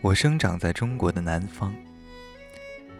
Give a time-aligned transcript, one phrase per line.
[0.00, 1.74] 我生长在中国的南方。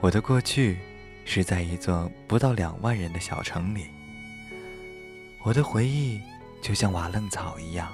[0.00, 0.76] 我的过去
[1.24, 3.86] 是在一座不到两万人的小城里。
[5.42, 6.20] 我的回忆
[6.60, 7.90] 就像瓦楞草一样，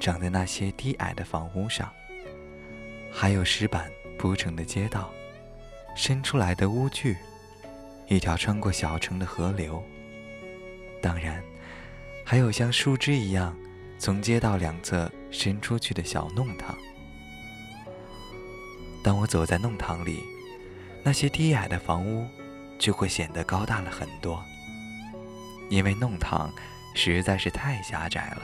[0.00, 1.92] 长在那些低矮的房屋上，
[3.18, 5.10] 还有石板铺成的街道，
[5.96, 7.16] 伸出来的屋距，
[8.08, 9.82] 一条穿过小城的河流。
[11.00, 11.42] 当然，
[12.26, 13.56] 还有像树枝一样
[13.98, 16.76] 从街道两侧伸出去的小弄堂。
[19.02, 20.22] 当我走在弄堂里，
[21.02, 22.28] 那些低矮的房屋
[22.78, 24.44] 就会显得高大了很多，
[25.70, 26.52] 因为弄堂
[26.94, 28.42] 实在是太狭窄了。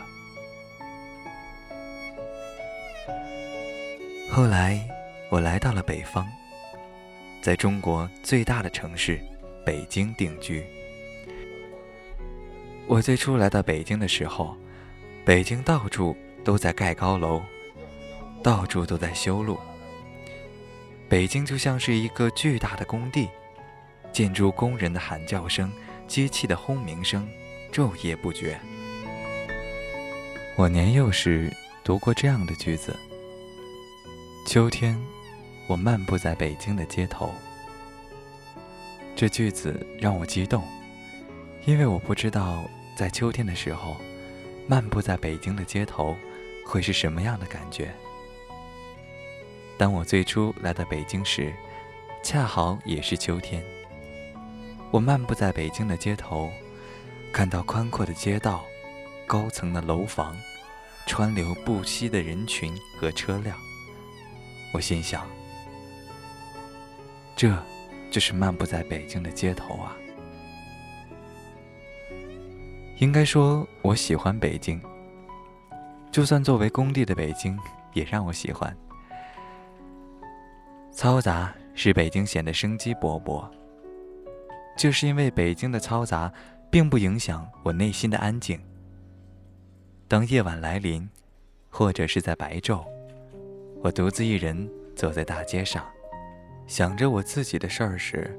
[4.34, 4.80] 后来，
[5.28, 6.26] 我来到了北方，
[7.42, 9.20] 在中国最大的城市
[9.62, 10.64] 北京定居。
[12.86, 14.56] 我最初来到北京的时候，
[15.22, 17.42] 北京到处都在盖高楼，
[18.42, 19.60] 到处都在修路。
[21.10, 23.28] 北京就像是一个巨大的工地，
[24.12, 25.70] 建筑工人的喊叫声、
[26.08, 27.28] 机器的轰鸣声，
[27.70, 28.58] 昼夜不绝。
[30.56, 32.96] 我年幼时读过这样的句子
[34.44, 35.00] ：“秋天，
[35.66, 37.32] 我漫步在北京的街头。”
[39.16, 40.62] 这句子让我激动，
[41.64, 42.64] 因为我不知道
[42.96, 43.96] 在秋天的时候，
[44.66, 46.16] 漫步在北京的街头
[46.66, 47.94] 会是什么样的感觉。
[49.78, 51.54] 当我最初来到北京时，
[52.22, 53.62] 恰好也是秋天。
[54.90, 56.50] 我漫步在北京的街头，
[57.32, 58.64] 看到宽阔的街道、
[59.26, 60.36] 高层的楼房、
[61.06, 63.56] 川流不息的人群和车辆。
[64.72, 65.26] 我心想，
[67.36, 67.54] 这
[68.10, 69.96] 就是漫步在北京的街头啊！
[72.98, 74.80] 应该说，我喜欢北京。
[76.10, 77.58] 就算作为工地的北京，
[77.94, 78.76] 也让我喜欢。
[80.92, 83.48] 嘈杂使北京显得生机勃勃。
[84.76, 86.32] 就是因为北京的嘈杂，
[86.70, 88.58] 并不影响我内心的安静。
[90.08, 91.08] 当夜晚来临，
[91.70, 92.84] 或者是在白昼，
[93.82, 95.84] 我独自一人走在大街上，
[96.68, 98.30] 想着我自己的事儿时，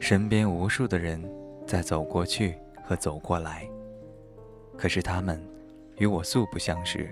[0.00, 1.22] 身边无数的人
[1.66, 3.68] 在走过去和走过来，
[4.74, 5.38] 可是他们
[5.98, 7.10] 与我素不相识。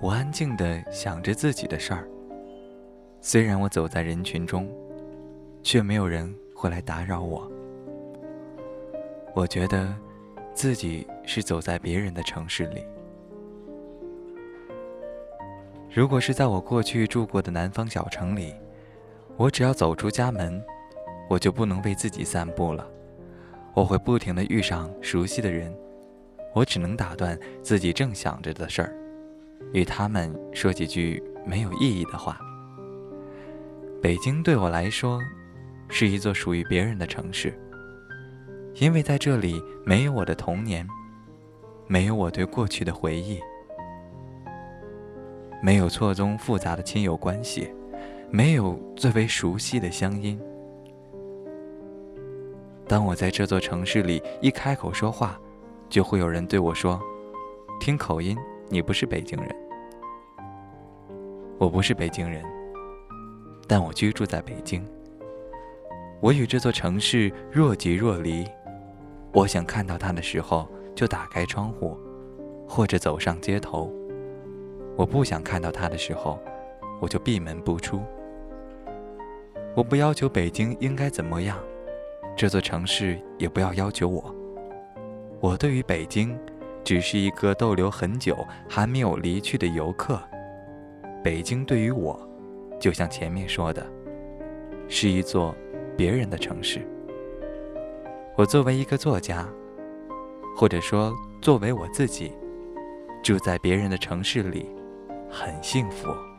[0.00, 2.08] 我安静地想着自己的事儿。
[3.20, 4.66] 虽然我走在人群中，
[5.62, 7.46] 却没有人会来打扰我。
[9.34, 9.94] 我觉得
[10.54, 12.82] 自己是走在别人的城市里。
[15.96, 18.52] 如果是在我过去住过的南方小城里，
[19.38, 20.62] 我只要走出家门，
[21.26, 22.86] 我就不能为自己散步了。
[23.72, 25.74] 我会不停的遇上熟悉的人，
[26.54, 28.94] 我只能打断自己正想着的事儿，
[29.72, 32.38] 与他们说几句没有意义的话。
[34.02, 35.18] 北京对我来说，
[35.88, 37.58] 是一座属于别人的城市，
[38.74, 40.86] 因为在这里没有我的童年，
[41.86, 43.40] 没有我对过去的回忆，
[45.66, 47.74] 没有错综复杂的亲友关系，
[48.30, 50.40] 没有最为熟悉的乡音。
[52.86, 55.36] 当我在这座城市里一开口说话，
[55.88, 57.00] 就会有人对我说
[57.82, 58.38] ：“听口音，
[58.68, 59.56] 你不是北京人。”
[61.58, 62.44] 我不是北京人。
[63.66, 64.86] 但我居住在北京，
[66.20, 68.46] 我与这座城市若即若离。
[69.32, 71.98] 我想看到它的时候，就打开窗户，
[72.68, 73.90] 或者走上街头；
[74.96, 76.38] 我不想看到他的时候，
[77.00, 78.00] 我就闭门不出。
[79.74, 81.58] 我不要求北京应该怎么样，
[82.34, 84.34] 这座城市也不要要求我。
[85.40, 86.38] 我对于北京，
[86.82, 88.36] 只是一个逗留很久
[88.68, 90.18] 还没有离去的游客。
[91.22, 92.18] 北京对于我。
[92.78, 93.86] 就像前面说的，
[94.86, 95.56] 是一座
[95.96, 96.86] 别人的城市。
[98.36, 99.48] 我作为一个作家，
[100.54, 101.10] 或者说
[101.40, 102.32] 作为我自己，
[103.22, 104.70] 住在别人的城市里，
[105.30, 106.35] 很幸福。